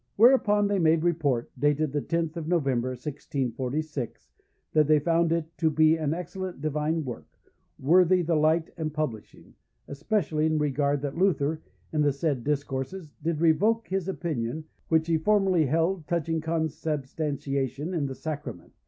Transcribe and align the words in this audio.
"Whereupon 0.15 0.67
they 0.67 0.79
made 0.79 1.03
report, 1.03 1.51
dated 1.59 1.91
the 1.93 2.01
10th 2.01 2.35
of 2.35 2.47
November, 2.47 2.87
1646, 2.87 4.31
that 4.73 4.87
they 4.87 4.97
found 4.97 5.31
it 5.31 5.55
to 5.59 5.69
be 5.69 5.95
an 5.95 6.11
excellent 6.11 6.59
Divine 6.59 7.05
Work, 7.05 7.27
worthy 7.77 8.23
the 8.23 8.33
light 8.35 8.71
and 8.77 8.91
publishing, 8.91 9.53
especially 9.87 10.47
in 10.47 10.57
regard 10.57 11.03
that 11.03 11.19
Luther, 11.19 11.61
in 11.93 12.01
the 12.01 12.11
said 12.11 12.43
Discourses, 12.43 13.13
did 13.21 13.41
revoke 13.41 13.89
his 13.89 14.07
opinion, 14.07 14.63
which 14.87 15.05
he 15.05 15.19
formerly 15.19 15.67
held, 15.67 16.07
touching 16.07 16.41
Consubstantiation 16.41 17.93
in 17.93 18.07
the 18.07 18.15
Sacrament. 18.15 18.73